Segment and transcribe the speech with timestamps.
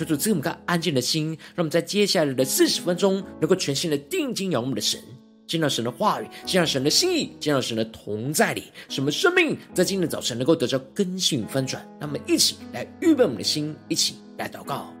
[0.00, 4.98] 求主赐我们个安静的心，让我们在接下来的四十分钟，能够全新的定睛仰望我们的神，
[5.46, 11.86] 见到神的话语，见到神的心意，见到神的同在里，什么生命在今天的早晨能够得到更新翻转。
[12.00, 14.99] 那么一起来预备我们的心，一起来祷告。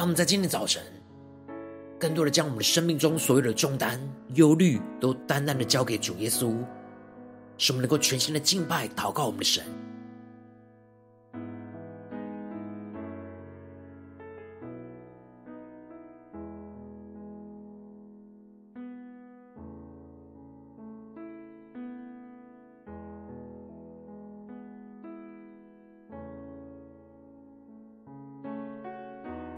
[0.00, 0.82] 让我们在今天早晨，
[1.98, 4.00] 更多的将我们的生命中所有的重担、
[4.32, 6.56] 忧虑，都单单的交给主耶稣，
[7.58, 9.62] 使我们能够全心的敬拜、祷告我们的神。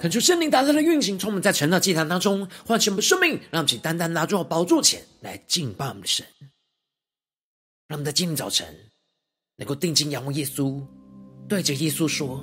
[0.03, 6.27] 恳求圣灵大大的运行，从我们在成长祭坛当中唤醒我们的生命，让我们请单单拿住宝座前来敬拜我们的神。
[7.87, 8.67] 让我们在今天早晨
[9.59, 10.83] 能够定睛仰望耶稣，
[11.49, 12.41] 对着耶稣说：“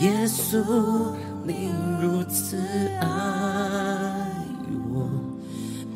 [0.00, 1.68] 耶稣，你
[2.00, 2.56] 如此
[3.02, 3.06] 爱
[4.94, 5.10] 我，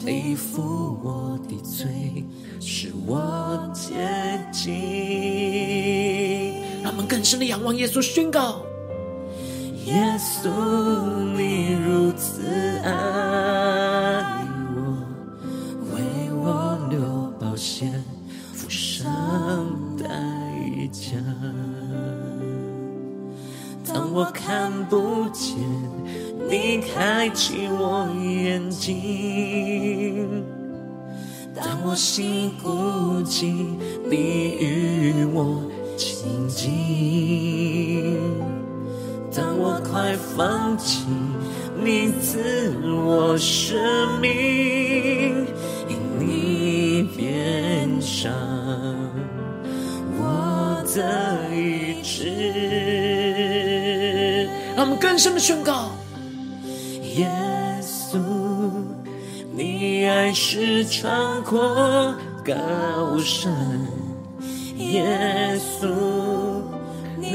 [0.05, 0.61] 背负
[1.03, 2.23] 我的罪，
[2.61, 3.95] 使我洁
[4.53, 4.75] 净。”
[6.85, 8.63] 让我们更深的仰望耶稣，宣告。
[9.87, 10.51] 耶稣，
[11.37, 12.43] 你如此
[12.83, 12.91] 爱
[14.75, 14.81] 我，
[15.95, 16.03] 为
[16.33, 16.99] 我流
[17.39, 17.89] 宝血，
[18.53, 19.07] 付上
[19.97, 20.09] 代
[20.91, 21.13] 价。
[23.87, 25.57] 当我看不见，
[26.51, 28.97] 你开启我眼睛；
[31.55, 33.55] 当我心孤寂，
[34.11, 35.63] 你与我
[35.97, 38.19] 亲近。
[39.37, 41.05] 当我快放弃，
[41.85, 45.47] 你赐我生命，
[45.89, 48.33] 因你变上
[50.19, 52.33] 我的意志。
[54.75, 55.91] 让我们更深的宣告：
[57.17, 57.29] 耶
[57.83, 58.19] 稣，
[59.55, 62.55] 你爱是长阔高
[63.19, 63.53] 山，
[64.79, 66.46] 耶稣。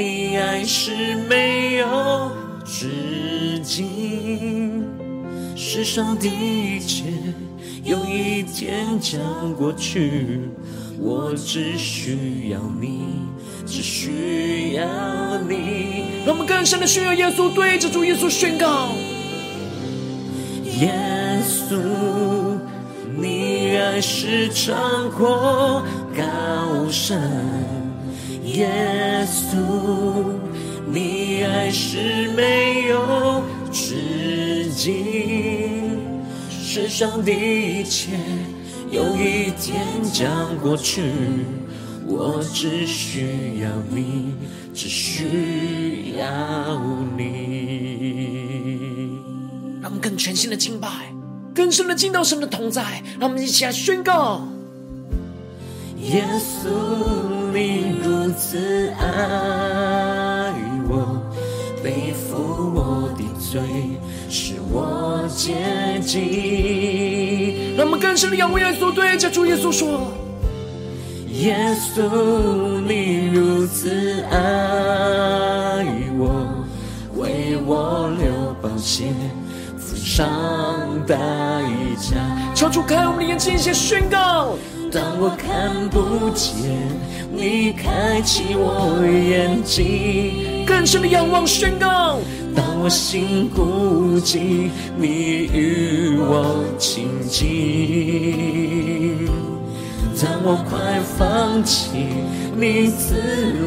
[0.02, 2.32] 你爱是没有
[2.66, 4.84] 止境，
[5.56, 7.04] 世上的一切
[7.84, 10.42] 有一天将过去，
[11.00, 13.02] 我只需要你，
[13.68, 14.84] 只需要
[15.48, 16.06] 你。
[16.26, 18.96] 让我们更深的需要耶稣，对着主耶稣宣告：
[20.80, 20.92] 耶
[21.48, 21.78] 稣，
[23.16, 25.84] 你爱是长阔
[26.18, 27.22] 高深。
[28.54, 29.56] 耶稣，
[30.92, 35.98] 你爱是没有止境，
[36.50, 38.12] 世上的一切
[38.90, 41.02] 有一天将过去，
[42.06, 44.34] 我只需要你，
[44.74, 46.26] 只需要
[47.18, 47.22] 你。
[49.82, 50.90] 让我们更全新的敬拜，
[51.56, 54.46] 更深的敬到神的同在，让我们一起来宣告：
[56.02, 57.41] 耶稣。
[57.54, 60.54] 你如此爱
[60.88, 61.22] 我，
[61.84, 63.62] 背负我的罪，
[64.30, 67.76] 使我洁净。
[67.76, 70.12] 让我们更深的仰望耶稣，对着主耶稣说：
[71.28, 75.86] 耶稣，你如此爱
[76.18, 76.66] 我，
[77.18, 79.06] 为我流宝血，
[79.78, 80.26] 付上
[81.06, 81.18] 代
[82.00, 82.16] 价。
[82.56, 84.56] 求主开我们的眼睛，一起宣告。
[84.92, 86.54] 当我看不见，
[87.34, 92.20] 你开启我眼睛，更深的仰望宣告。
[92.54, 97.48] 当我心孤寂，你与我亲近；
[100.22, 101.92] 当我快放弃，
[102.54, 103.16] 你赐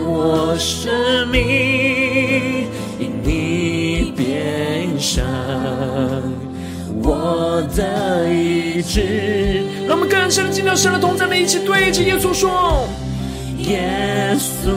[0.05, 0.93] 我生
[1.29, 2.69] 命，
[3.00, 5.25] 因你变上
[7.03, 8.29] 我的
[8.75, 9.62] 意志。
[9.87, 12.88] 让我们更深的进到神的同在里，一起对着耶稣说：
[13.59, 14.71] 耶稣。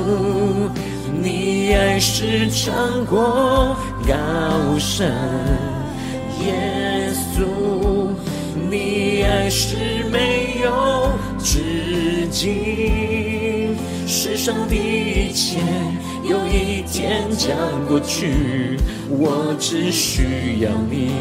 [1.19, 3.75] 你爱是长过
[4.07, 4.13] 高
[4.77, 5.11] 山，
[6.45, 7.43] 耶稣，
[8.69, 9.75] 你爱是
[10.11, 13.75] 没有止境。
[14.05, 15.57] 世上的一切
[16.29, 17.55] 有一天将
[17.87, 18.77] 过去，
[19.09, 21.11] 我只需要你，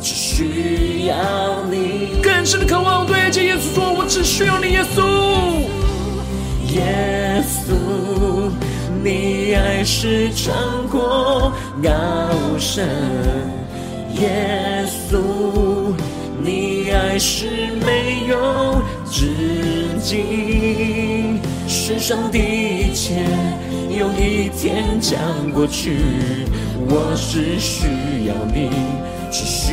[0.00, 2.20] 只需要你。
[2.20, 5.02] 更深的渴望对着耶稣说：我只需要你，耶稣，
[6.74, 8.50] 耶稣。
[9.00, 10.52] 你爱是长
[10.90, 11.88] 过高
[12.58, 12.84] 山，
[14.20, 15.94] 耶稣，
[16.42, 17.46] 你爱是
[17.86, 19.28] 没有止
[20.02, 21.38] 境。
[21.88, 23.24] 世上的一切
[23.88, 25.18] 有一天将
[25.54, 25.96] 过去，
[26.86, 27.86] 我只需
[28.26, 28.68] 要你，
[29.30, 29.72] 只需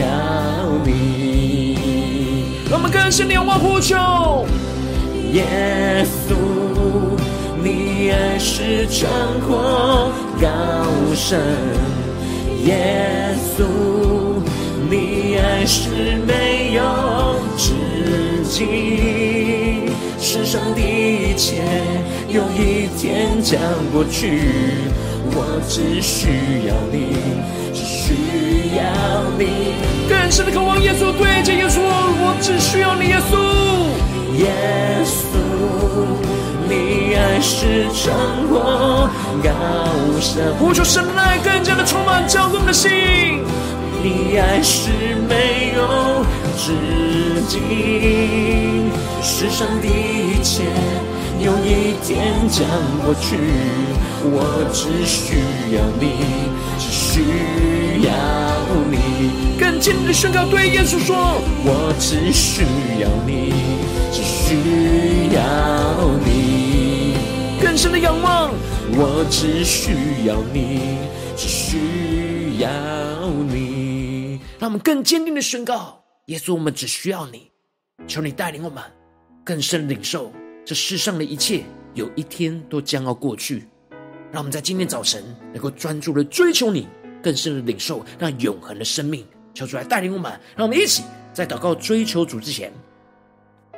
[0.00, 0.06] 要
[0.86, 1.76] 你。
[2.70, 3.94] 让我们更深地仰望呼求，
[5.34, 5.44] 耶
[6.06, 6.34] 稣。
[7.62, 9.10] 你爱是长
[9.46, 10.10] 过
[10.40, 10.48] 高
[11.14, 11.38] 深，
[12.64, 13.66] 耶稣，
[14.88, 15.90] 你爱是
[16.26, 16.82] 没有
[17.58, 17.74] 止
[18.48, 19.57] 境。
[20.30, 21.62] 世上的一切
[22.28, 23.58] 有一天将
[23.90, 24.42] 过去，
[25.32, 27.16] 我只需要你，
[27.72, 28.82] 只需要
[29.38, 29.72] 你。
[30.06, 33.38] 更深的渴望，耶稣对着耶稣，我只需要你，耶稣，
[34.36, 34.52] 耶
[35.02, 35.38] 稣。
[36.68, 38.12] 你爱是长
[38.50, 39.08] 过
[39.42, 39.48] 高
[40.20, 42.90] 山，呼求神来更加的充满交通的心。
[44.02, 44.90] 你爱是
[45.26, 46.22] 没有
[46.58, 46.72] 止
[47.46, 48.90] 境，
[49.22, 50.64] 世上的一切
[51.38, 52.66] 有一天将
[53.04, 53.38] 过去，
[54.24, 55.38] 我只需
[55.72, 56.04] 要你，
[56.76, 57.22] 只需
[58.02, 58.10] 要
[58.90, 58.98] 你。
[59.56, 62.64] 更坚定的宣告，对耶稣说：我只需
[63.00, 63.54] 要你，
[64.10, 64.56] 只需
[65.32, 65.40] 要
[66.26, 67.14] 你。
[67.62, 68.50] 更深的仰望，
[68.96, 69.92] 我只需
[70.26, 70.98] 要你，
[71.36, 72.68] 只需要
[73.48, 74.40] 你。
[74.58, 75.97] 让我们更坚定的宣告：
[76.28, 77.50] 耶稣，我们只需要你。
[78.06, 78.82] 求你带领我们
[79.42, 80.30] 更深领受，
[80.62, 81.64] 这世上的一切
[81.94, 83.66] 有一天都将要过去。
[84.30, 86.86] 让我们在今天早晨能够专注的追求你，
[87.22, 89.26] 更深的领受那永恒的生命。
[89.54, 91.02] 求主来带领我们，让我们一起
[91.32, 92.70] 在祷告追求主之前，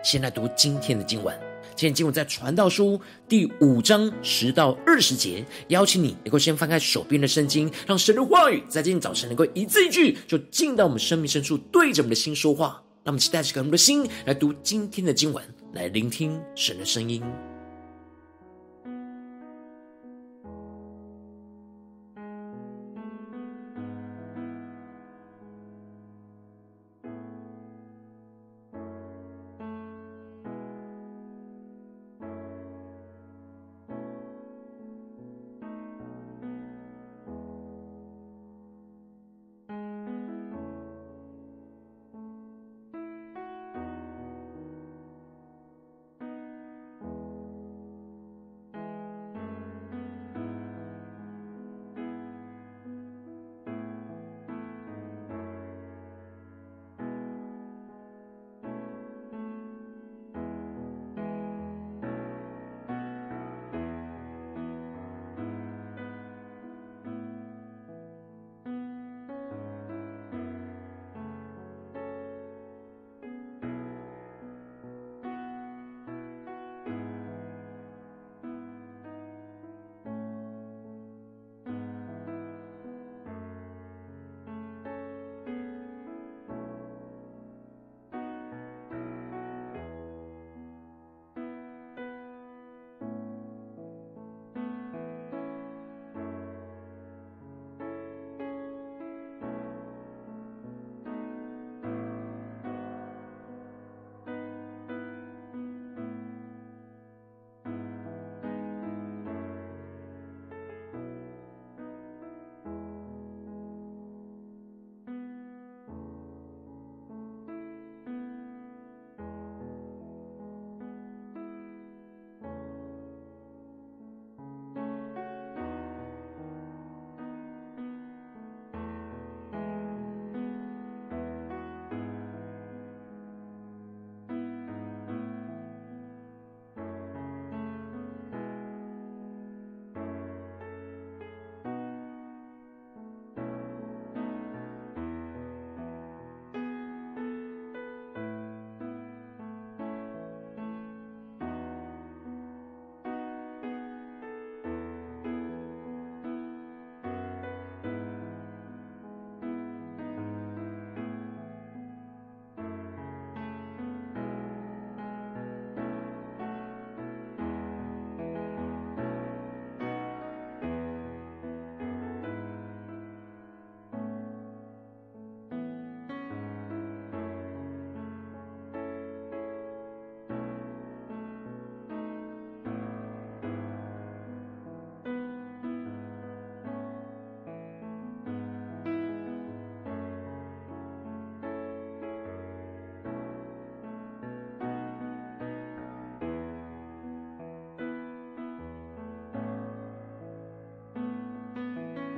[0.02, 1.50] 先来读今天的经文。
[1.80, 12.82] 今天经文在传道书第五章十到二十节，邀请你能够先翻开手边的圣经，让神的话语在今天早晨能够一字一句就进到我们生命深处，对着我们的心说话。
[13.02, 17.22] 让我们期待着我们的心来读今天的经文，来聆听神的声音。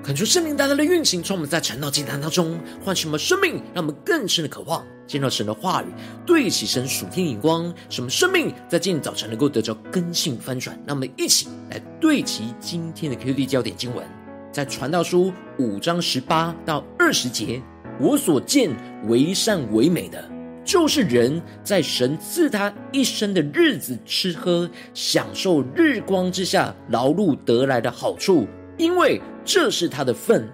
[0.02, 5.86] 恳求圣灵大大的运行，从我们在晨祷祭坛当中唤醒我们生命，让我们更深的渴望见到神的话语，
[6.26, 10.76] 对齐神属天眼光，使我们生命在今天早晨能够得着根性翻转。
[10.84, 14.04] 让我们一起来对齐今天的 QD 焦点经文，
[14.50, 17.62] 在传道书五章十八到二十节，
[18.00, 18.70] 我所见
[19.06, 20.28] 为善为美的，
[20.64, 28.48] 就是人在神赐他一生的日子吃喝，享受日光之下劳碌得来的好处。
[28.78, 30.48] 因为这是他的份，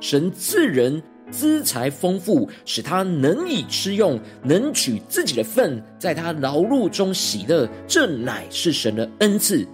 [0.00, 9.66] 神赐人资财丰富，使他能以吃用，能取自己的份，在他劳碌中喜乐，这乃是神的恩赐。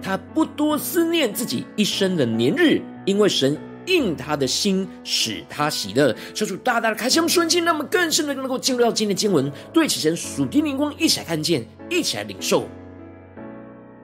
[0.00, 6.14] 他不多思念自己一生的年日，因为神应他的心，使他喜乐。
[6.34, 12.68] 求主大大的开启我们瞬间，让我们更深的能够进入到今天的经文，对此神属天灵光，一起来看见，一起来领受。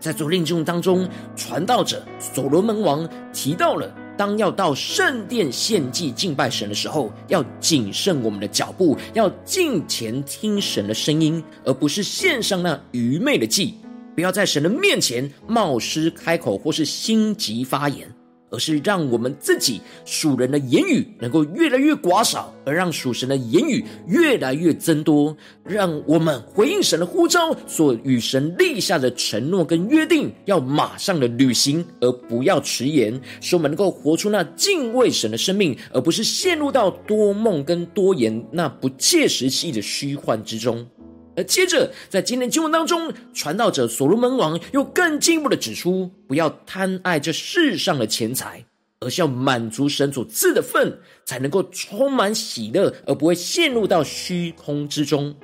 [0.04, 13.76] 在昨天经文当中，传道者所罗门王提到了，当要到圣殿献祭敬拜神的时候，要谨慎我们的脚步，要敬前听神的声音，而不是献上那愚昧的祭，
[14.14, 18.06] 不要在神的面前冒失开口，或是心急发言。
[18.54, 25.36] 而是让我们自己属人的言语能够越来越寡少，而让属神的言语越来越增多。
[25.64, 33.20] 让我们回应神的呼召，所与神立下的承诺跟约定，要马上的履行，而不要迟延。
[33.40, 40.86] 使我们能够活出那敬畏神的生命，而不是陷入到多梦跟多言那不切实际的虚幻之中。
[41.36, 48.64] 而接着，在今天经文当中，传道者所罗门王又更进一步的指出，不要贪爱这世上的钱财，
[49.00, 55.34] 而是要满足神所赐的份，才能够充满喜乐，而不会陷入到虚空之中。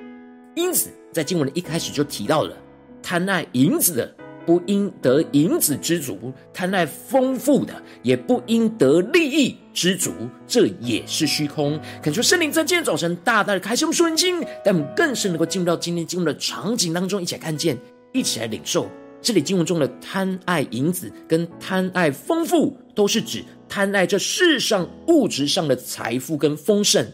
[0.55, 2.57] 因此，在经文的一开始就提到了
[3.03, 4.15] 贪爱银子的。
[4.45, 10.11] 不应得银子知足，贪爱丰富的，也不应得利益知足，
[10.47, 11.79] 这也是虚空。
[12.01, 17.77] 恳求圣灵在今天早晨大大的开启我们属灵经，让我们更是能够进入到今天经文的场景当中，一起来看见，
[18.11, 18.89] 一起来领受。
[19.21, 27.05] 这里经文中的贪爱银子跟贪爱丰富，都是指贪爱这世上物质上的财富跟丰盛。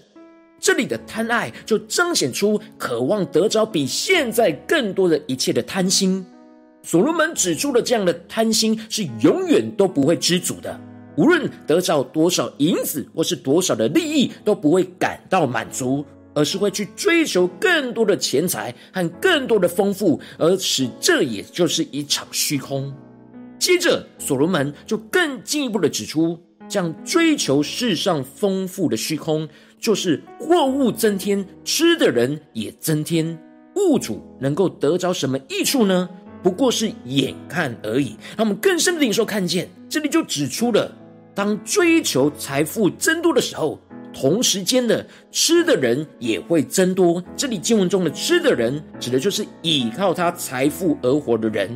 [0.59, 6.25] 这里的贪爱就彰显出渴望得着比现在更多的一切的贪心。
[6.87, 10.79] 所罗门指出的这样的贪心是永远都不会知足的，
[11.17, 22.89] 无论得着多少银子或是多少的利益，都不会感到满足，而是会去追求更多的钱财和更多的丰富，而使这也就是一场虚空。
[23.59, 26.39] 接着，所罗门就更进一步的指出，
[26.69, 29.45] 这样追求世上丰富的虚空，
[29.77, 33.37] 就是货物增添，吃的人也增添，
[33.75, 36.07] 物主能够得着什么益处呢？
[36.43, 40.91] 不过是眼看而已，让我们更深的领受看见，这里就指出了，
[41.33, 43.79] 当追求财富增多的时候，
[44.13, 47.21] 同时间的吃的人也会增多。
[47.35, 51.69] 这里经文中的吃的人，指的就是依靠他财富而活的人，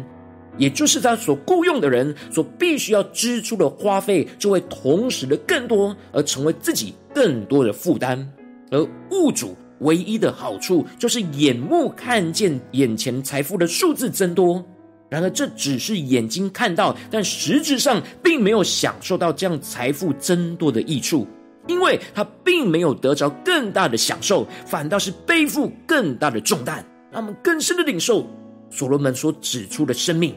[0.57, 8.27] 也就是他所雇佣的人所必须要支出的花费，就会同时的更多，而成为自己更多的负担，
[8.71, 9.55] 而物主。
[9.81, 14.63] 唯一的好处就是眼目看见眼前财富的数字增多，
[15.09, 21.27] 然而这只是眼睛看到，但实质上并没有享受到这样财富增多的益处，
[21.67, 28.25] 因为他并没有得着更大的享受，反倒是背负更大的重担，让我们更深的领受
[28.69, 30.35] 所罗门所指出的生命。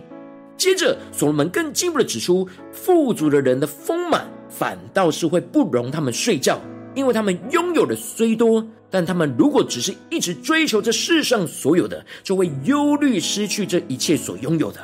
[0.56, 6.60] 接着，所罗门更进一步的指出，富足的人的丰满，反倒是会不容他们睡觉。
[6.94, 14.78] 因为他们拥有的虽多，但他们如果只是一直追求这世上所有的，就会忧虑失去这一切所拥有的。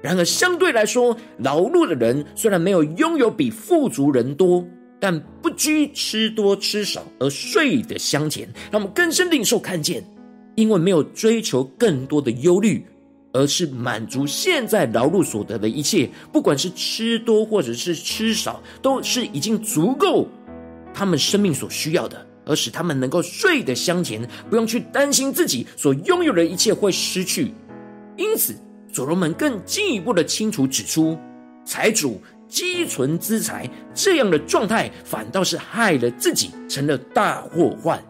[0.00, 4.66] 然而相对来说，劳碌的人虽然没有拥有比富足人多，
[4.98, 8.48] 但不拘吃多吃少而睡得香甜。
[8.70, 10.02] 让我们更深领受看见，
[10.54, 12.82] 因为没有追求更多的忧虑，
[13.34, 20.26] 而是满足现在劳碌所得的一切，不管是吃多或者是吃少，都是已经足够。
[20.94, 27.52] 他们生命所需要的，而使他们能够睡得香甜，不用去担心自己所拥有的一切会失去。
[28.16, 28.54] 因此，
[28.92, 31.18] 所罗门更进一步的清楚指出，
[31.64, 38.02] 财主积存资财这样的状态，反倒是害了自己，成了大祸患。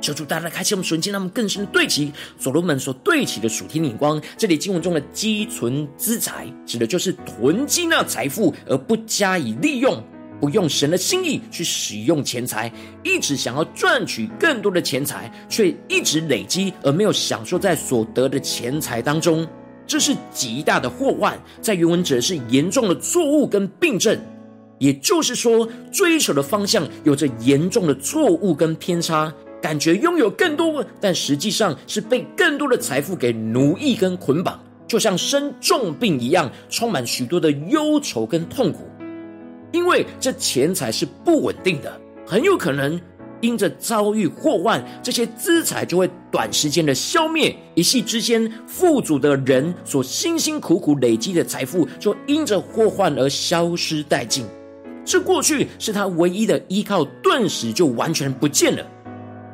[0.00, 4.18] 求主大大开启我们属灵，让我们更深的对齐所罗门所对齐的属天眼光。
[4.38, 10.02] 这里经文中的积存资财，指的就是囤积那财富而不加以利用。
[10.40, 12.72] 不用神的心意去使用钱财，
[13.04, 19.46] 一直想要赚取更多的钱财，却一直累积而没有享受在所得的钱财当中，
[19.86, 21.38] 这是极大的祸患。
[21.60, 24.18] 在原文指的是严重的错误跟病症。
[24.78, 29.30] 也就是说，追求的方向有着严重的错误跟偏差，
[29.60, 38.89] 感觉拥有更多，但实际上是被更多的财富给奴役跟捆绑，就像生重病一样，充满许多的忧愁跟痛苦。
[39.72, 43.00] 因为这钱财是不稳定的，很有可能
[43.40, 54.44] 因着遭遇祸患，这些资财就会短时间的消灭，一夕之间，富足的人所辛辛苦苦累积的财富，就因着祸患而消失殆尽。
[55.04, 58.86] 这过去是他唯一的依靠，顿时就完全不见了。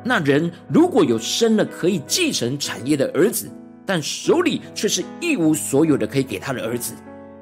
[0.03, 3.49] 那人如果有生了可以继承产业的儿子，
[3.85, 6.93] 但手里却是一无所有的可以给他的儿子，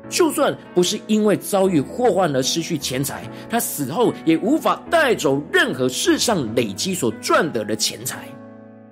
[0.09, 8.27] 就算不是因为遭遇祸患而失去钱财，他死后也无法带走任何世上累积所赚得的钱财。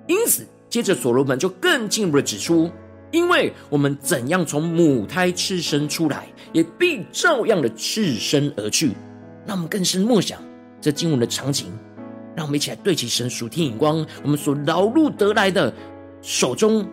[0.06, 2.70] 因此，接着所罗门就更进一步的指出，
[3.10, 8.92] 因为我们怎样从母胎赤身出来，也必照样的赤身而去。
[9.46, 10.42] 那我们更深默想
[10.80, 11.66] 这经文的场景，
[12.34, 14.04] 让我们一起来对齐神属天眼光。
[14.22, 15.72] 我们所劳碌得来的，
[16.22, 16.86] 手中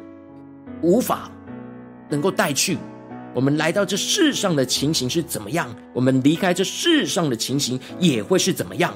[0.81, 1.31] 无法
[2.07, 2.77] 能够带去。
[3.33, 5.73] 我们来到这世上的情形是怎么样？
[5.93, 8.93] 我们离开这世上的情形也会是怎么样？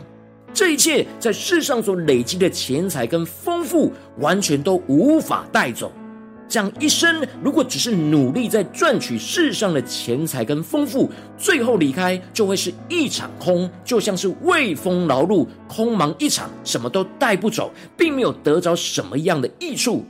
[0.54, 5.92] 这一切在世上所累积的钱财跟丰富，完全都无法带走。
[6.48, 20.06] 这样一生，如果只是努力在赚取世上的钱财跟丰富，最后离开就会是一场空，就像是为风劳碌，空忙一场，什么都带不走，并没有得着什么样的益处。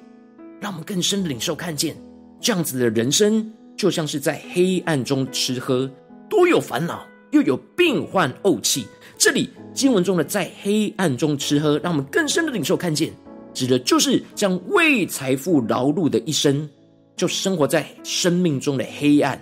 [0.60, 1.96] 让我们更深的领受看见，
[2.42, 5.90] 这样子的人生，就像是在黑暗中吃喝，
[6.30, 8.86] 多有烦恼，又有病患怄气。
[9.18, 13.14] 这里经文中的在黑暗中吃喝，让我们更深的领受看见。
[13.54, 16.70] 指的就是将为财富劳碌的一生，
[17.16, 19.42] 就生活在生命中的黑暗，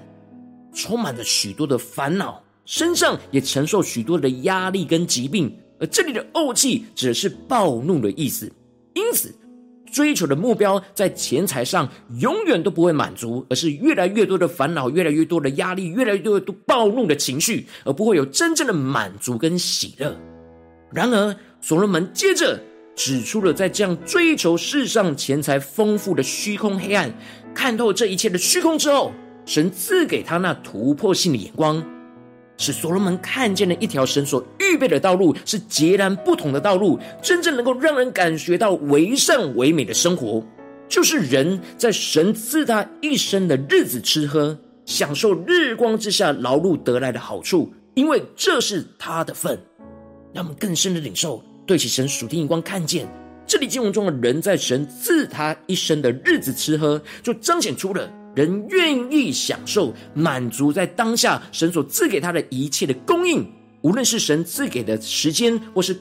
[0.74, 5.52] 充满了许多的烦恼，身上也承受许多的压力跟疾病。
[5.80, 8.52] 而这里的怄气指的是暴怒的意思。
[8.93, 9.34] 因此，
[9.93, 11.88] 追求的目标在钱财上
[12.19, 20.13] 永远都不会满足，而是越来越多的烦恼，越来越多的压力，越来越多暴怒的情绪，而不会有真正的满足跟喜乐。
[20.91, 22.60] 然而，所罗门接着。
[22.95, 27.12] 指出了，在这样追求世上钱财丰富的虚空黑暗，
[27.51, 29.12] 看透这一切的虚空之后，
[29.47, 31.84] 神赐给他那突破性的眼光，
[32.58, 40.46] 使所罗门看见了一条神所预备的道路，是截然不同的道路，真正能够让人感觉到为善为美的生活，
[40.88, 49.58] 就是人在神赐他一生的日子吃喝，享受日光之下劳碌得来的好处，因为这是他的份，
[50.34, 51.44] 让我们更深的领受。
[51.66, 53.08] 对起神属天眼光，看见
[53.48, 63.46] 这里经文中的人在神赐他一生的日子吃喝，就彰显出了人愿意享受满足在当下神所赐给他的一切的供应，
[63.82, 65.96] 无论是神赐给的时间，或是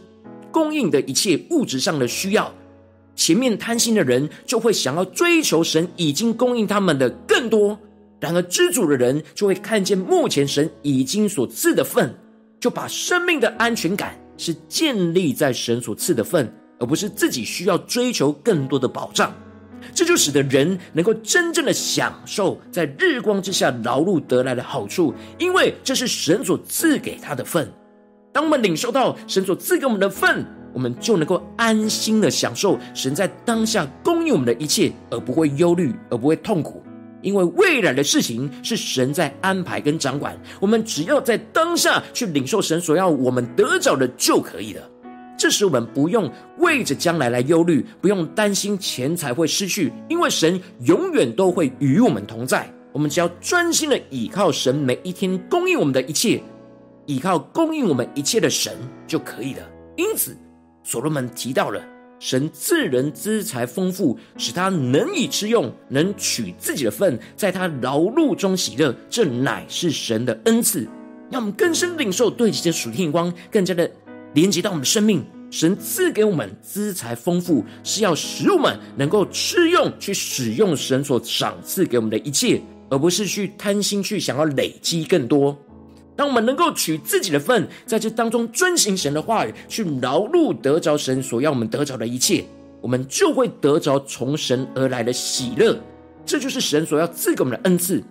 [0.50, 2.52] 供应的一切物质上的需要。
[3.14, 7.78] 前面贪心的人就会想要追求神已经供应他们的更多，
[8.18, 12.14] 然而知足的人就会看见目前神已经所赐的份，
[12.58, 14.18] 就把生命的安全感。
[14.38, 19.32] 是建立在神所赐的份，而不是自己需要追求更多的保障。
[19.94, 27.70] 这就使得人能够真正的享受在日光之下劳碌得来的好处，因为这是神所赐给他的份。
[28.32, 36.82] 当我们领受到神所赐给我们的份，我们就能够安心的享受神在当下供应我们的一切，而不会忧虑，而不会痛苦。
[37.20, 44.82] 因为未来的事情是神在安排跟掌管，我们只要在当下去领受神所要我们得着的就可以了。
[45.36, 52.72] 这时我们不用为着将来来忧虑，不用担心钱财会失去，因为神永远都会与我们同在。
[52.92, 56.42] 我们只要专心的倚靠神，每一天供应我们的一切，
[57.06, 58.74] 倚靠供应我们一切的神
[59.06, 59.68] 就可以了。
[59.96, 60.36] 因此，
[60.84, 61.82] 所罗门提到了。
[62.20, 70.86] 神赐人资财丰富，使他能以吃用，能取自己的份，在他劳碌中喜乐，这乃是神的恩赐。
[71.32, 73.90] 让我们更深领受，对这些属天光更加的
[74.34, 75.24] 连接到我们的生命。
[75.50, 85.54] 神赐给我们资财丰富，是要使我们能够吃用，去使用神所赏赐给我们的一切，而不是去贪心，去想要累积更多。
[86.16, 92.42] 当我们能够取自己的份，在这当中遵行神的话语，去劳碌得着神所要我们得着的一切，
[92.80, 95.78] 我们就会得着从神而来的喜乐。
[96.24, 98.02] 这就是神所要赐给我们的恩赐。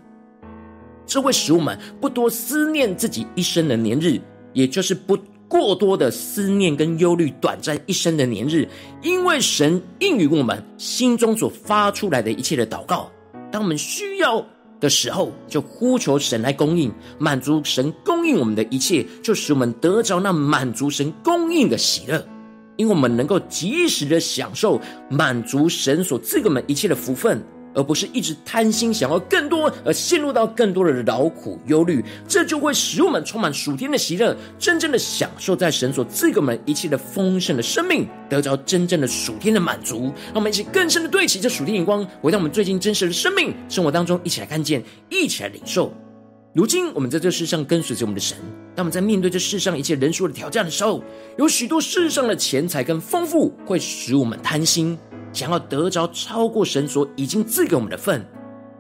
[1.07, 4.19] 这会使我们不多思念自己一生的年日，
[4.53, 5.17] 也就是不
[5.51, 8.65] 过多的思念跟忧虑短暂一生的年日，
[9.03, 13.11] 因为神应允我们心中所发出来的一切的祷告。
[13.51, 14.41] 当我们需要
[14.79, 22.25] 的时候，就呼求神来供应，满足神供应我们的一切，就使我们得着那满足神供应的喜乐。
[22.77, 40.13] 因为我们能够及时的享受满足神所赐给我们一切的福分，而不是一直贪心想要更多，而陷入到更多的劳苦忧虑，这就会使我们充满属天的喜乐，真正的享受在神所赐给我们一切的丰盛的生命，得着真正的属天的满足。
[40.27, 45.93] 让我们一起更深的对齐这属天眼光，回到我们最近真实的生命生活当中，一起来看见，一起来领受。
[46.53, 48.37] 如今我们在这世上跟随着我们的神，
[48.75, 51.01] 当我们在面对这世上一切人数的挑战的时候，
[51.37, 54.97] 有许多世上的钱财跟丰富会使我们贪心，
[55.33, 58.25] 想要得着超过神所已经赐给我们的份。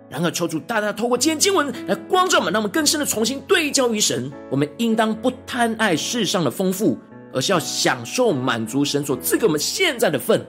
[0.09, 4.29] 然而，求主大大透过今天经文来光照我们，让我们更深的重新对焦于神。
[4.49, 6.97] 我们应当不贪爱世上的丰富，
[7.31, 10.45] 而是要享受满足神所赐给我们现在的份。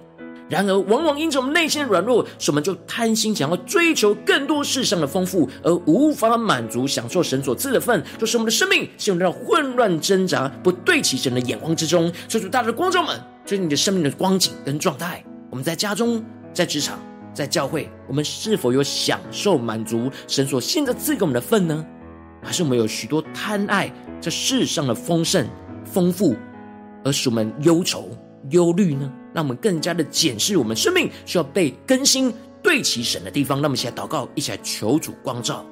[0.49, 12.13] 然而，往往因着我们内心的软弱，使我们就贪心，想要追求更多世上的丰富，而无法满足享受神所赐的份，就是我们的生命陷入到混乱挣扎、不对齐神的眼光之中。
[12.27, 15.25] 求主大大的光照们，就是你的生命的光景跟状态。
[15.53, 16.99] 我们在家中、在职场、
[17.35, 21.85] 在教会，我们是否有享受满足神所现在赐给我们的份呢？
[22.43, 25.47] 还是我们有许多贪爱这世上的丰盛、
[25.85, 26.35] 丰富，
[27.05, 28.09] 而使我们忧愁、
[28.49, 29.13] 忧虑呢？
[29.35, 33.59] 让我们更加的检视我们生命需要被更新、对齐神的地方。
[33.59, 35.67] 让我们一起来祷告，一起来求主光照。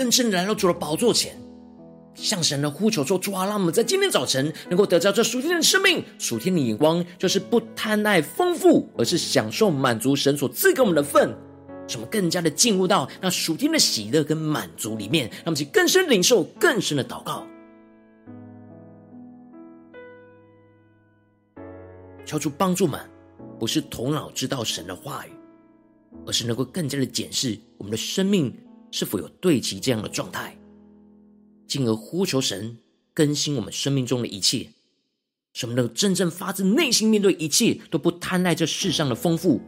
[0.00, 1.36] 更深的来到主的宝座前，
[2.14, 11.36] 向神的呼求说：“主啊，让我们在今天早晨能够得到这属天的生命、属天的眼光，就是不贪爱丰富，而是享受满足神所赐给我们的份，
[11.86, 17.46] 使我们更加的进入到那属天的喜乐跟满足里面，让我们去更深领受、更深的祷告，
[22.24, 22.98] 求主帮助们，
[23.58, 25.30] 不是头脑知道神的话语，
[26.26, 28.50] 而是能够更加的检视我们的生命。”
[28.90, 30.56] 是否有对齐这样的状态，
[31.66, 32.76] 进而呼求神
[33.14, 34.68] 更新我们生命中的一切，
[35.52, 39.60] 什么能够真正发自内心面对一切，都不贪爱这世上的丰富，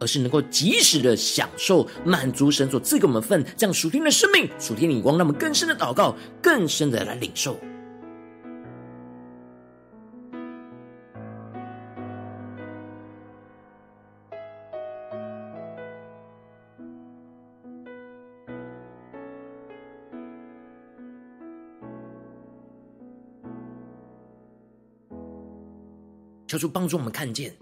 [0.00, 7.58] 而是能够及时的享受满足神所赐给我们份这样属天的生命、属天的灵光，让我们更深的祷告，更深的来领受。
[26.56, 27.54] 求主帮助我们看见，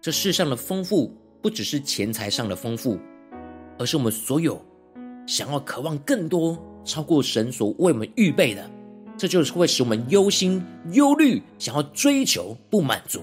[0.00, 1.12] 这世上的丰富
[1.42, 2.96] 不只是钱财上的丰富，
[3.76, 4.64] 而是我们所有
[5.26, 8.70] 想要渴望更多，超过神所为我们预备的，
[9.18, 10.62] 这就是会使我们忧心
[10.92, 13.20] 忧虑，想要追求不满足，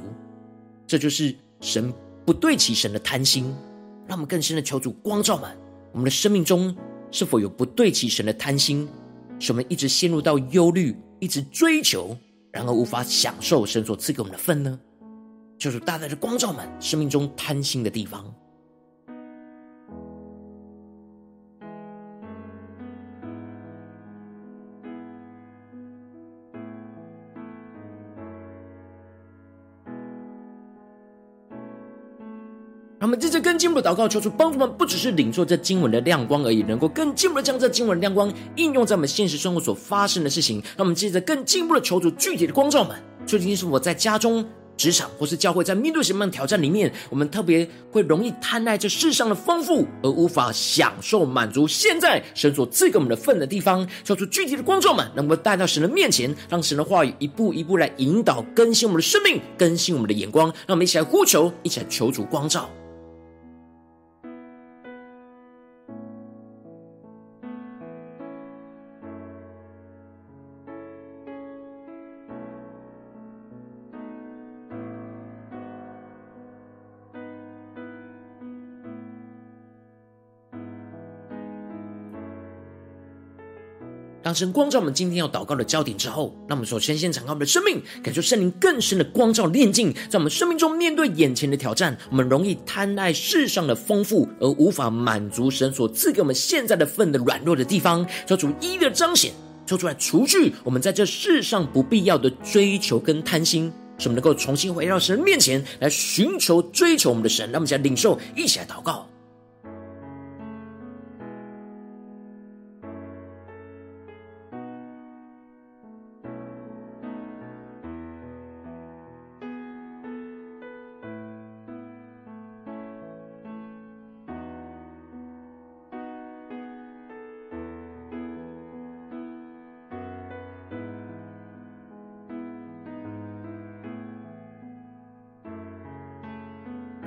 [0.86, 1.94] 这就是神
[2.26, 3.56] 不对齐神的贪心。
[4.08, 5.50] 让我们更深的求主光照们，
[5.94, 6.76] 我们的生命中
[7.12, 8.86] 是否有不对齐神的贪心，
[9.40, 12.14] 使我们一直陷入到忧虑，一直追求，
[12.52, 14.78] 然而无法享受神所赐给我们的份呢？
[15.58, 18.24] 就是大大的光照们生命中贪心的地方。
[33.00, 40.62] 让我们接着更进一步的祷告，求主帮助们，不只是领受这经文的亮光而已，能够更进一步的将这经文的亮光应用在我们现实生活所发生的事情。
[40.76, 44.44] 让我们接着更进一步的求主具体的光照们，究竟是我在家中。
[44.78, 62.70] 职场或是教会，在面对什么样的挑战里面，我们特别会容易贪爱这世上的丰富，而无法享受满足现在神所赐给我们的份的地方，叫出具体的光照们，能够带到神的面前，让神的话语一步一步来引导更新我们的生命，更新我们的眼光，让我们一起来呼求，一起来求主光照。
[84.28, 99.32] 当神光照我们今天要祷告的焦点之后，那我们首先先敞开我们的生命，感受圣灵更深的光照炼净，在我们生命中面对眼前的挑战，我们容易贪爱世上的丰富，而无法满足神所赐给我们现在的份的软弱的地方，求主一一的彰显，
[99.66, 107.50] 抽出来除去我们在这世上不必要的追求跟贪心，使我们能够重新回到神面前来寻求追求我们的神。
[107.50, 109.08] 那我们一起来领受，一起来祷告。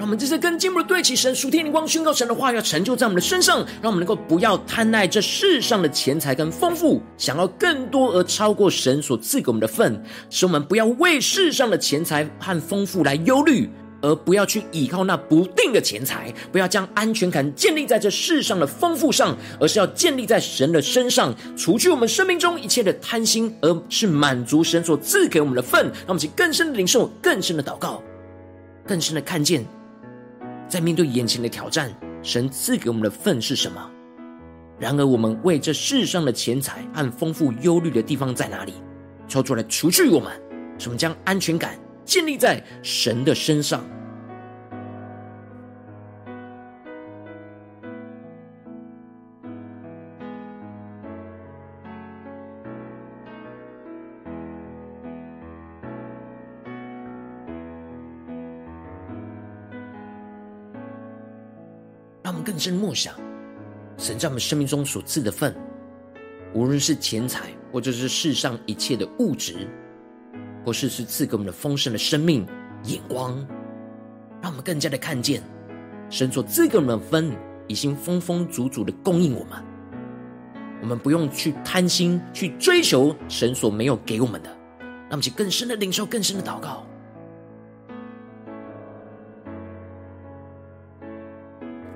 [0.00, 13.68] 让我们这次跟经文对齐，神属天灵光宣告神的话要成就在我们的身上，让我们能够不要贪爱这世上的钱财跟丰富，想要更多而超过神所赐给我们的份，使我们不要为世上的钱财和丰富来忧虑，
[14.00, 25.84] 而不要去依靠那不定的钱财，不要将安全感建立在这世上的丰富上，而是要建立在神的身上，除去我们生命中一切的贪心，而是满足神所赐给我们的份。
[25.84, 28.02] 让我们去更深的领受，更深的祷告，
[28.86, 29.62] 更深的看见。
[30.70, 33.90] 在面对眼前的挑战，神赐给我们的份是什么？
[34.78, 38.74] 然而，我们为这世上的钱财和丰富忧虑的地方在哪里？
[39.26, 40.30] 抽出来除去我们，
[40.84, 43.84] 我们将安全感建立在神的身上。
[62.22, 63.14] 让我们更深默想，
[63.96, 65.54] 神在我们生命中所赐的份，
[66.52, 69.68] 无论是钱财，或者是世上一切的物质，
[70.64, 72.46] 或是是赐给我们的丰盛的生命
[72.84, 73.36] 眼光，
[74.42, 75.42] 让我们更加的看见
[76.10, 77.32] 神所赐给我们的份，
[77.66, 79.62] 已经丰丰足足的供应我们。
[80.82, 86.86] 我们不用去贪心，去追求神所没有给我们的，让我们去更深的领受，更深的祷告。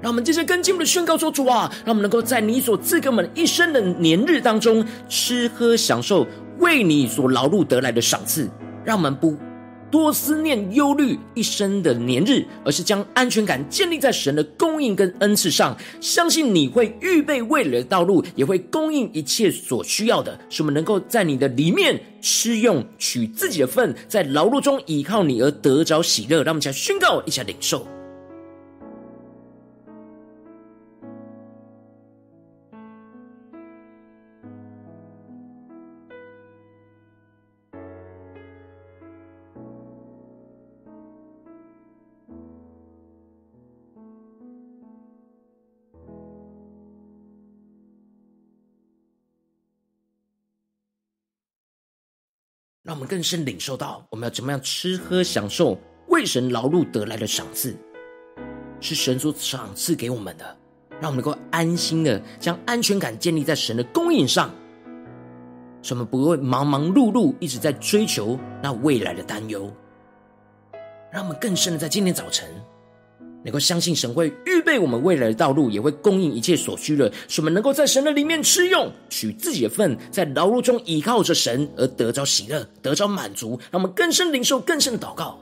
[0.04, 6.26] 让我们接着跟进我们的宣告说：“主啊，让我们能够在你所赐给我们一生的年日当中，吃喝享受
[6.58, 8.46] 为你所劳碌得来的赏赐。
[8.84, 9.34] 让我们不
[9.90, 15.74] 多思念忧虑一生的年日，而是将安全感建立在神的供应跟恩赐上。
[16.02, 26.42] 相信你会预备未来的道路，也会供应一切所需要的，使我们能够在你的里面吃用，取自己的份，在劳碌中倚靠你而得着喜乐。
[26.42, 27.88] 让我们一起来宣告，一起来领受。”
[52.94, 55.76] 让我们更深领受到，我们要怎么样吃喝享受
[56.06, 57.76] 为神劳碌得来的赏赐，
[58.80, 60.56] 是神所赏赐给我们的，
[61.00, 64.48] 让我们能够安心的将安全感建立在神的供应上，
[65.82, 69.68] 使我们不会忙忙碌碌一直在追求那未来的担忧，
[71.10, 72.48] 让我们更深的在今天早晨。
[73.44, 85.38] 能够相信神会预备我们未来的道路，也会供应一切所需的，使我们能够在神的里面吃用，取自己的份，在劳碌中依靠着神而得着喜乐，得着满足，让我们更深领受更深的祷告。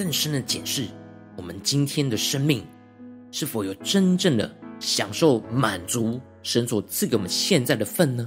[0.00, 0.86] 更深的检视，
[1.36, 2.66] 我们今天的生命
[3.30, 8.26] 是否有真正的享受满足神所赐给我们现在的份呢？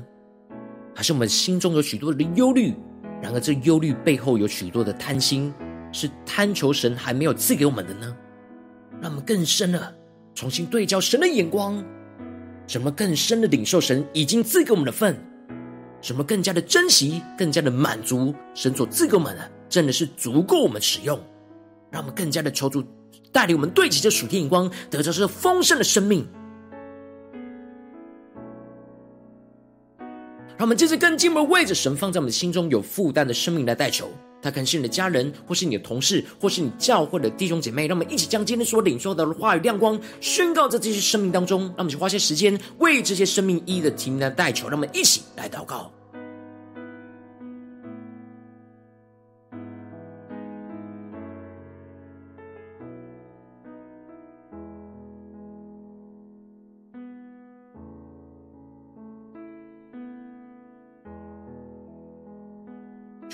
[0.93, 2.75] 还是我们心中有许多的忧虑？
[3.23, 5.51] 然而这忧虑背后有许多的贪心，
[5.91, 8.15] 是贪求神还没有赐给我们的呢？
[9.01, 9.95] 让我们更深的
[10.35, 11.83] 重新对焦神的眼光，
[12.67, 15.17] 什么更深的领受神已经赐给我们的份？
[16.01, 21.19] 什么更加的珍惜，更加的满足神所赐给我们的，真的是足够我们使用。
[21.93, 22.83] 让我们更加的求主
[23.31, 26.27] 带领我们对齐这属天眼光，得着这丰盛的生命。
[30.57, 34.09] 让我们接着更进一步为着神放在我们心中有负担的生命来代求。
[34.41, 37.85] 他可能是你的家人，或是你的同事，或是你教会的弟兄姐妹。
[37.85, 41.61] 让我们一起将今天所领受到的话语亮光宣告在这些生命当中。
[41.61, 44.67] 让我们去花些时间为这些生命一一的提名来代求。
[44.67, 45.91] 让我们一起来祷告。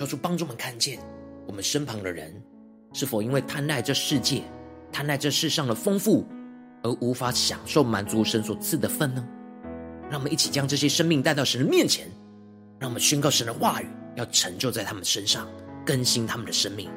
[0.09, 0.97] 主帮助我们看见，
[1.47, 2.33] 我们身旁的人
[2.93, 4.41] 是否因为贪爱这世界、
[4.91, 6.25] 贪爱这世上的丰富，
[6.81, 9.23] 而无法享受满足神所赐的份呢？
[10.09, 12.07] 让我们一起将这些生命带到神的面前，
[12.79, 15.47] 让我们宣告神的话语要成就在他们身上，
[15.85, 16.89] 更新他们的生命。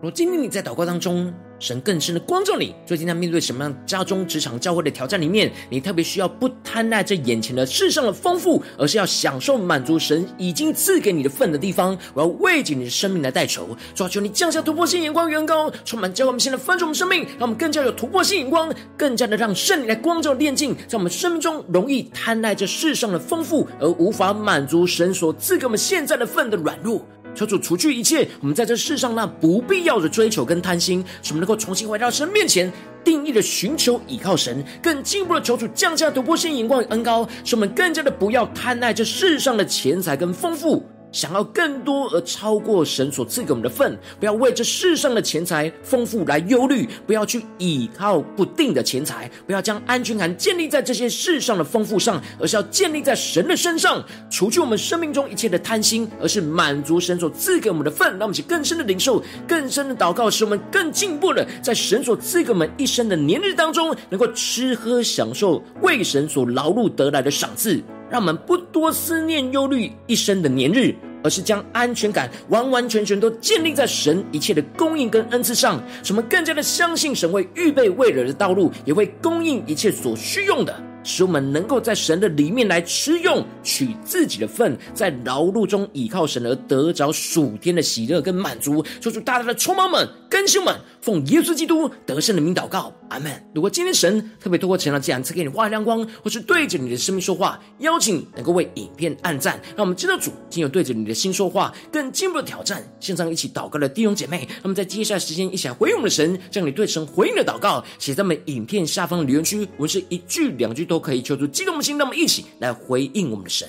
[0.00, 11.98] 若今天你在祷告当中，神更深的光照你，最近在面对什么样家中、职场、教会的挑战里面，你特别需要不贪爱这眼前的世上的丰富，而是要享受满足神已经赐给你的份的地方。
[12.14, 27.04] 我要为着你的生命来代求，主，求你降下突破性眼光，远高充满，教会我们现在丰盛我们生命，让我们更加有突破性眼光，更加的让圣灵来光照炼净，在我们生命中容易贪爱这世上的丰富，而无法满足神所赐给我们现在的份的软弱。
[27.38, 32.72] 求主除去一切我们在这世上那不必要的追求跟贪心，使我们能够重新回到神面前，
[33.04, 40.84] 定义的寻求倚靠神，更进一步的求主降下突破性眼光与恩高，使我们更加的不要贪爱这世上的钱财跟丰富。
[41.10, 58.08] 想要更多而超过神所赐给我们的份，不要为这世上的钱财丰富来忧虑，不要去倚靠不定的钱财，不要将安全感建立在这些世上的丰富上，而是要建立在神的身上，除去我们生命中一切的贪心，而是满足神所赐给我们的份。
[58.10, 67.82] 让我们去更深的领受，更深的祷告，使我们更进步的在神所赐给我们一生的年日当中，能够吃喝享受为神所劳碌得来的赏赐。
[68.10, 80.74] 让我们不多思念忧虑一生的年日，而是将安全感完完全全都建立在神一切的供应跟恩赐上，使我们更加的相信神会预备未来的道路，也会供应一切所需用的。
[81.08, 88.84] 使我们能够在神的里面来吃用，取自己的份，在劳碌中倚靠神而得着属天的喜乐跟满足。
[89.00, 93.42] 求主大大的充满们、更新们，奉耶稣基督得胜的名祷告，阿门。
[93.54, 102.86] 如果今天神特别透过晨祷这样赐给你话语亮光，或是对着你的生命说话，邀请能够为影片按赞，让我们知道主今有对着你的心说话，更进一步的挑战。
[103.00, 110.97] 线上一起祷告的弟兄姐妹，那么在接下来时间一起来回应我们的神，将你对神回应的祷告写在我们影片下方的留言区，我们是一句两句都。
[110.98, 113.68] 都可以求助激动的心，那么一起来回应我们的神。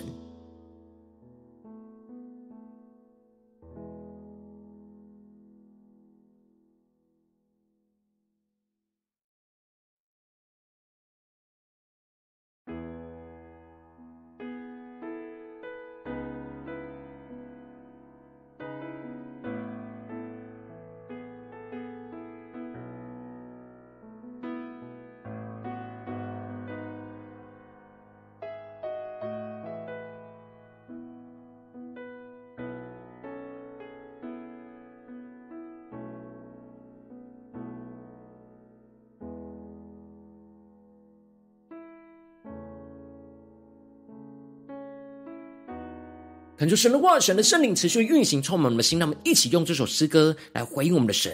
[46.59, 48.99] 恳求神的话，神的圣灵持续运行，充满我们的心。
[48.99, 51.31] 让我们一起用这首诗歌来回应我们的神，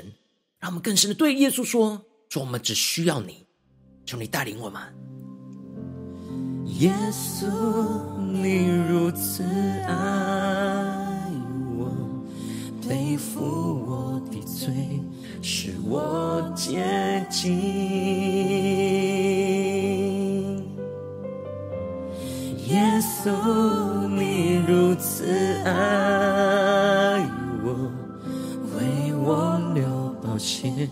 [0.60, 2.00] 让我们更深的对耶稣说：
[2.30, 3.48] 说我们只需要你，
[4.06, 4.80] 求你带领我们。
[6.80, 7.48] 耶稣，
[8.20, 9.42] 你如此
[9.88, 11.32] 爱
[11.76, 11.92] 我，
[12.88, 14.72] 背负我的罪，
[15.42, 17.56] 使我洁净。
[22.68, 23.85] 耶稣。
[24.96, 25.26] 你如此
[25.66, 25.70] 爱
[27.66, 27.92] 我，
[28.78, 29.84] 为我流
[30.24, 30.88] 宝血，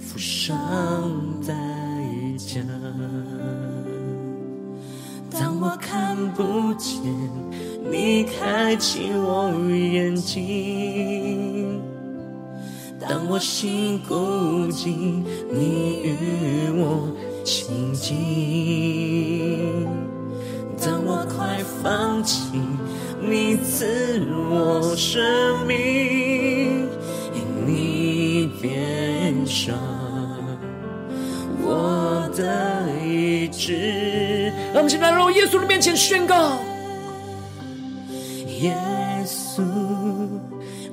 [0.00, 0.56] 付上
[1.44, 1.52] 代
[2.36, 2.60] 价。
[5.28, 7.02] 当我看不见，
[7.90, 11.80] 你开启我眼睛；
[13.00, 14.14] 当我心孤
[14.70, 14.86] 寂，
[15.50, 17.10] 你与我
[17.44, 18.14] 亲近；
[20.80, 22.52] 当我快放弃，
[23.20, 26.88] 你赐我生命，
[27.34, 29.74] 因你变上
[31.62, 34.52] 我的意志。
[34.72, 36.58] 让我们现在来到耶稣的面前宣告：
[38.60, 38.76] 耶
[39.26, 39.62] 稣，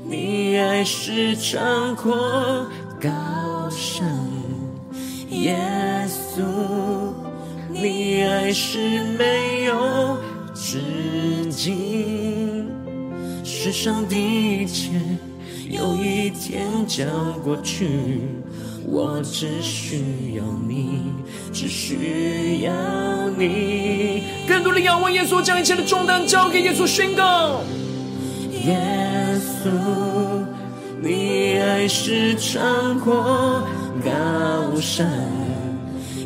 [0.09, 2.13] 你爱是长阔
[2.99, 3.09] 高
[3.69, 4.05] 深；
[5.29, 5.57] 耶
[6.07, 6.41] 稣，
[7.69, 10.14] 你爱是没有
[13.85, 14.89] 上的一切
[15.69, 17.07] 有一天将
[17.43, 18.19] 过去，
[18.83, 21.03] 我只需要你，
[21.53, 22.71] 只需要
[23.37, 24.23] 你。
[24.47, 27.61] 更多的仰望耶稣，将一切的重担交给耶稣，宣告：
[28.65, 28.75] 耶
[29.63, 29.69] 稣，
[30.99, 33.67] 你爱是穿过
[34.03, 35.05] 高山；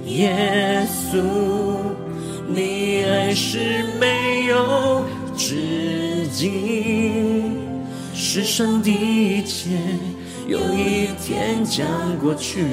[0.05, 1.22] 耶稣，
[2.47, 5.03] 你爱是没有
[5.39, 7.55] 至今。
[8.13, 9.69] 世上的一切。
[10.45, 11.87] 有一天将
[12.19, 12.65] 过去，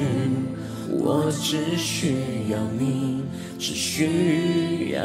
[0.89, 2.15] 我只需
[2.49, 3.23] 要你，
[3.59, 5.03] 只需要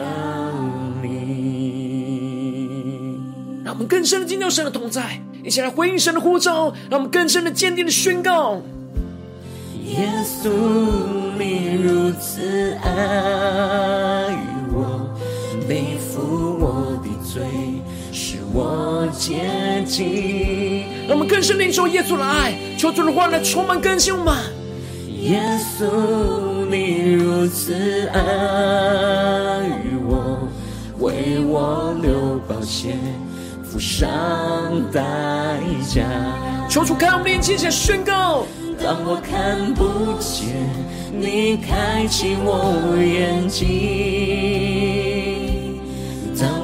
[1.03, 1.11] 你。
[3.63, 8.63] 让我们更深的进入神的同在，一起来回应神的呼召，让我们更深的坚定的宣告：
[9.85, 10.49] 耶稣，
[11.39, 14.22] 你如此爱
[17.33, 17.43] 罪，
[18.13, 20.85] 使我洁净。
[21.09, 24.37] 让我们更深领受耶稣的爱，求主的话来充满更新我们。
[25.23, 25.41] 耶
[25.79, 25.87] 稣，
[26.71, 27.73] 你如此
[28.13, 28.21] 爱
[30.07, 30.47] 我，
[30.99, 32.97] 为我流宝血，
[33.65, 34.11] 付上
[34.93, 35.01] 代
[35.89, 36.03] 价。
[36.69, 38.45] 求主开我们的眼睛，宣告：
[38.83, 40.69] 当我看不见，
[41.13, 45.12] 你开启我眼睛。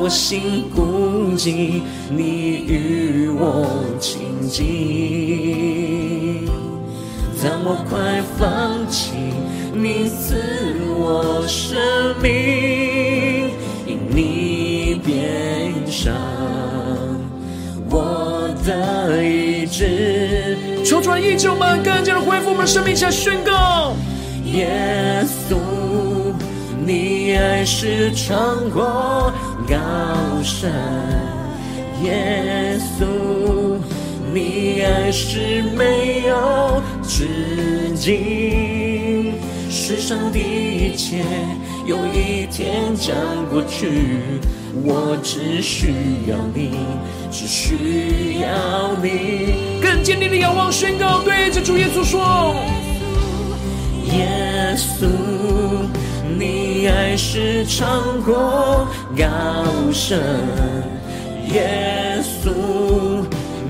[0.01, 3.67] 我心孤寂，你与我
[3.99, 4.65] 亲近；
[7.43, 9.13] 当我快放弃，
[9.75, 10.37] 你赐
[10.97, 11.77] 我生
[12.23, 13.51] 命，
[13.87, 16.15] 因你变上
[17.91, 20.57] 我的意志。
[20.85, 23.97] 求主来医治我们，更加的恢复我们的生命，下宣告：
[24.45, 25.57] 耶稣，
[26.87, 29.33] 你爱是长阔。
[29.69, 30.73] 高山，
[32.03, 33.05] 耶稣，
[34.33, 39.35] 你爱是没有止境。
[39.69, 41.23] 世上的一切
[41.85, 43.15] 有一天将
[43.51, 44.41] 过去，
[44.73, 45.93] 我只需
[46.27, 46.79] 要你，
[47.31, 49.83] 只需要你。
[49.83, 52.55] 更坚定的仰望宣告，对着主耶稣说：
[54.15, 55.07] 耶稣。
[57.21, 59.27] 是唱过高
[59.93, 60.17] 声，
[61.53, 63.25] 耶稣，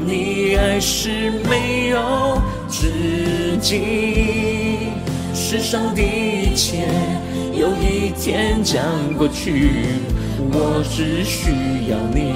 [0.06, 2.38] 你爱是没有
[2.68, 4.92] 止境。
[5.32, 6.86] 世上的一切
[7.54, 8.84] 有一天将
[9.16, 9.70] 过去，
[10.52, 11.50] 我只需
[11.90, 12.34] 要你，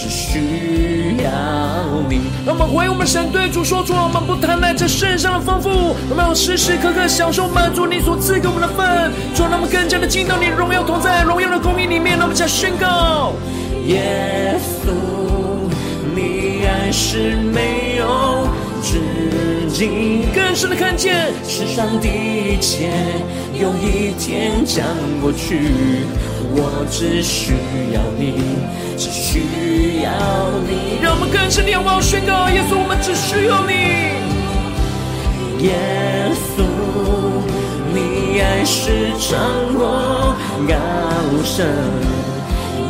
[0.00, 1.30] 只需要
[2.08, 2.22] 你。
[2.46, 5.68] 让我们回我们神，对主说出：我们不贪婪这世上的丰富，
[6.08, 9.12] 我们要时时刻刻享受满足你所赐给我们的份。
[9.34, 12.16] 主，让我们更加的进到你的荣耀同在、荣耀的供应里面。
[12.16, 13.34] 让我们再宣告：
[13.86, 14.90] 耶稣，
[16.14, 18.48] 你爱是没有
[18.82, 20.22] 止境。
[20.34, 22.90] 更深的看见，世上的一切
[23.54, 24.84] 有一天将
[25.20, 25.58] 过去，
[26.52, 27.54] 我只需
[27.92, 28.58] 要你。
[28.96, 30.10] 只需要
[30.68, 33.72] 你，让我们更深的仰望宣告：耶稣，我们只需要你。
[35.64, 35.72] 耶
[36.52, 36.62] 稣，
[37.94, 39.40] 你爱是长
[39.74, 40.36] 阔
[40.68, 40.74] 高
[41.42, 41.64] 深；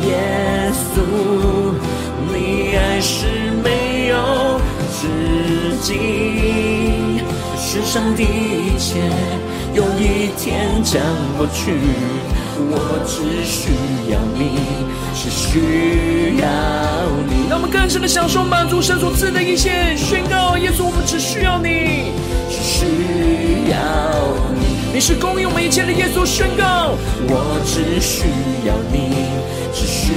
[0.03, 0.99] 耶稣，
[2.33, 3.27] 你爱是
[3.63, 3.69] 没
[5.03, 7.21] 有止境。
[7.57, 8.99] 世上的一切
[9.75, 11.01] 有一天将
[11.37, 11.73] 过去，
[12.57, 13.71] 我只需
[14.11, 14.61] 要你。
[15.13, 16.47] 只需要
[17.29, 19.95] 你，让我们更深的享受满足神所赐的一切。
[19.97, 22.13] 宣告耶稣，我们只需要你，
[22.49, 22.87] 只需
[23.71, 23.77] 要
[24.55, 24.95] 你。
[24.95, 26.25] 你是供应我们一切的耶稣。
[26.25, 26.95] 宣告，
[27.29, 28.29] 我只需
[28.67, 29.27] 要你，
[29.75, 30.13] 只需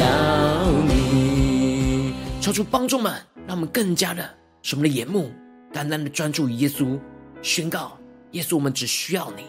[0.00, 0.06] 要
[0.88, 2.14] 你。
[2.40, 3.12] 求主帮助们，
[3.54, 4.28] 让我们更加的
[4.62, 5.30] 使我们的眼目
[5.72, 6.98] 单单的专注于耶稣，
[7.40, 7.96] 宣告：
[8.32, 9.44] 耶稣，我们只需要你，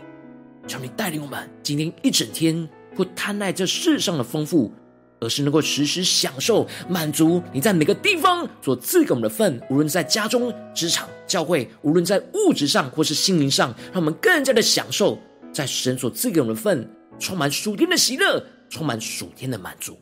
[0.68, 4.72] 求你带领我们今天一整天，不贪爱这世上的丰富，
[5.20, 15.18] 而是能够时时享受满足你在每个地方所赐给我们的份，无论在家中、职场、教会，无论在物质上或是心灵上，让我们更加的享受
[15.52, 16.88] 在神所赐给我们的份，
[17.18, 19.98] 充满属天的喜乐，充满属天的满足。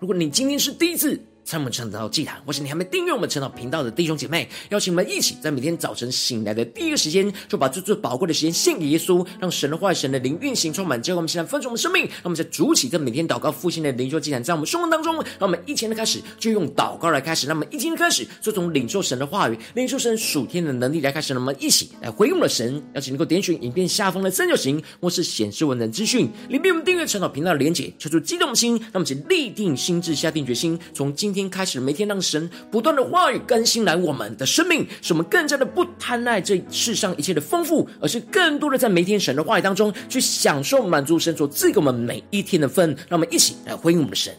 [0.00, 1.20] 如果你今天是第一次，
[1.50, 18.24] 在我们晨祷祭坛，或是你还没订阅我们晨祷频道的弟兄姐妹，邀请我们一起在每天早晨醒来的第一个时间，就把最最宝贵的时间献给耶稣，让神的话语、神的灵运行充满，结果我们现在分盛我们生命，让我们在主起，在每天祷告复兴的灵修祭坛，在我们生活当中，让我们一天的开始就用祷告来开始，让我们一天的开始。
[18.40, 22.80] 就从领受神的话语、领受神属天的能力来开始，让我们一起来回应我们的神。
[22.94, 31.39] 邀请能够点选影片下方的三角形，或是显示文的资讯，里面我们订阅晨祷频道的连结，求出激动的心，那么请立定心志，下定决心，从今天。
[31.48, 32.20] 开始每天让。
[32.20, 42.90] 神不断的话语更新来我们的生命，使我们更加的不贪爱这世上一切的丰富，而是更多的在每天神的话语当中去享受满足神所赐给我们每一天的份。
[43.08, 44.32] 让我们一起来回应我们的神。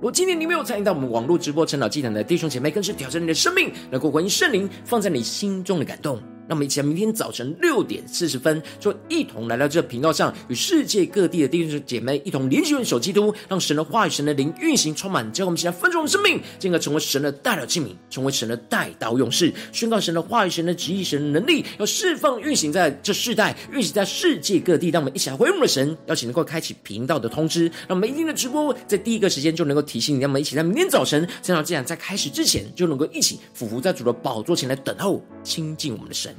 [0.00, 6.18] 如今天你没有参与到我们网络直播晨祷祭坛的弟兄姐妹，更是挑战你的生命，能够回应圣灵放在你心中的感动。
[6.46, 24.90] 那么，我们一起来，明天早晨六点四十分，就一同来到这频道上，与世界各地的弟兄姐妹一同联结、元首基督，让神的话语、神的灵运行充满，叫我们现在分盛的生命，进而成为神的代表器皿，成为神的代刀勇士，宣告神的话语、神的旨意、神的能力，要释放、运行在这世代，运行在世界各地。
[24.90, 30.20] 让我们一起来回应我们的神，邀请能够开启频道的通知，让每一天的直播在第一个时间就能够提醒你。
[30.20, 36.33] 让我们一起在明天早晨，这样这样在开始之前，就能够一起俯伏在主的宝座前来等候亲近我们的神。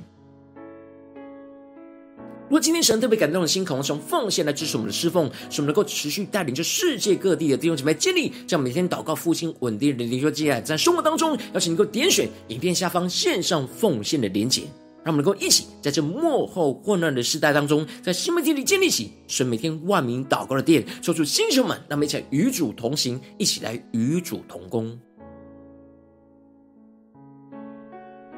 [2.48, 14.62] 如果今天神特别感动的心，渴望从奉献来支持我们的侍奉，使我们能够持续带领着世界各地的弟兄姐妹建立这样每天祷告复兴稳定的灵修祭坛，在生活当中，邀请能够点选影片下方线上奉献的连结，
[15.04, 24.96] 让我们能够一起在这幕后混乱的时代当中，在新媒体里建立起神每天万名祷告的殿，说出星球们，让我们一起来与主同行，一起来与主同工。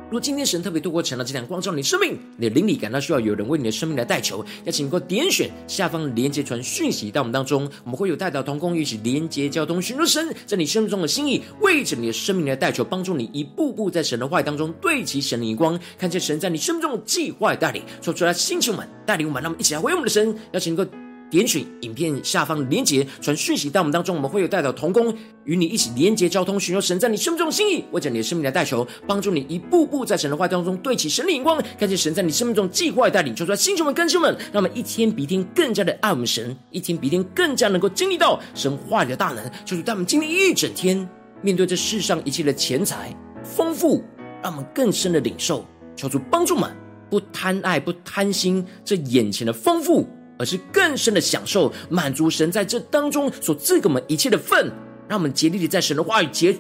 [0.08, 21.07] 如果今天神特别透过晨祷祭坛光照你的生命，你的灵里感到需要有人为你的生命来代求，邀请你能够点选下方连接传讯息到我们当中，我们会有代祷同工一起连接交通，寻求神在你生命中的心意，为着你的生命来代求，帮助你一步步在神的话语当中对齐神的眼光，看见神在你生命中的计划带领，说出来，星球们带领我们，让我们一起来回应我们的神，邀请你能够。
[21.30, 25.14] 点选影片下方的连结，传讯息到我们当中，我们会有代表同工
[25.44, 41.08] 与你一起连结交通，寻求神在你生命中的心意，为着你的生命来代求，帮助你一步步在神的话当中对齐神的眼光，看见神在你生命中计划的带领，求出来，星球们、更新们，让我们一天比一天更加的爱我们神，一天比一天更加能够经历到神话语的大能，就是带我们经历一整天，
[41.42, 43.14] 面对这世上一切的钱财
[43.44, 44.02] 丰富，
[44.42, 45.66] 让我们更深的领受，
[45.96, 46.72] 求主帮助们
[47.10, 50.08] 不贪爱、不贪心这眼前的丰富。
[50.38, 54.72] 而是更深的享受满足神在这当中所赐给我们一切的份，
[55.08, 56.58] 让我们竭力的在神的话语结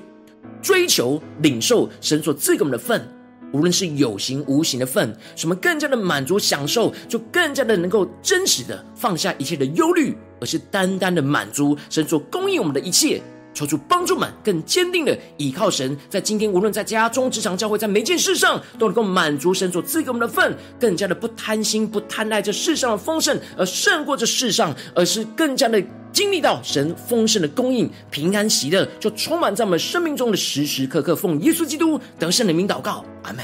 [0.62, 3.08] 追求领受神所赐给我们的份，
[3.54, 13.22] 无论是有形无形的份，什么更加的满足享受，就更加的能够真实的放下一切的忧虑，而是单单的满足神所供应我们的一切。
[13.58, 25.84] 求主帮助们更坚定的倚靠神，在今天无论在家中、职场、教会，在每件事上都能够满足神所赐给我们的份，更加的不贪心、不贪爱这世上的丰盛，而胜过这世上，而是更加的
[26.14, 31.16] 经历到神丰盛的供应、平安喜乐，就充满在我们生命中的时时刻刻。
[31.16, 33.44] 奉耶稣基督得胜的名祷告，阿门。